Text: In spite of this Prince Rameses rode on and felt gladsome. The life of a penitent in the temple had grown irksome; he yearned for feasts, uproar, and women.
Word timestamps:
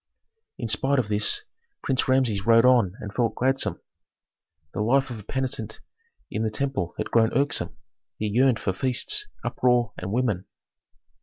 In 0.57 0.67
spite 0.67 0.97
of 0.97 1.09
this 1.09 1.43
Prince 1.83 2.07
Rameses 2.07 2.43
rode 2.47 2.65
on 2.65 2.95
and 3.01 3.13
felt 3.13 3.35
gladsome. 3.35 3.79
The 4.73 4.81
life 4.81 5.11
of 5.11 5.19
a 5.19 5.23
penitent 5.23 5.79
in 6.31 6.41
the 6.41 6.49
temple 6.49 6.95
had 6.97 7.11
grown 7.11 7.31
irksome; 7.33 7.77
he 8.17 8.25
yearned 8.25 8.59
for 8.59 8.73
feasts, 8.73 9.27
uproar, 9.45 9.93
and 9.99 10.11
women. 10.11 10.47